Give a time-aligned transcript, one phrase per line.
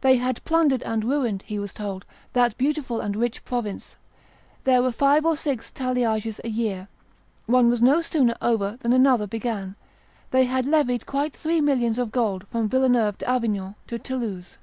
[0.00, 3.94] "They had plundered and ruined," he was told, "that beautiful and rich province;
[4.64, 6.88] there were five or six talliages a year;
[7.46, 9.76] one was no sooner over than another began;
[10.32, 14.58] they had levied quite three millions of gold from Villeneuve d'Avignon to Toulouse."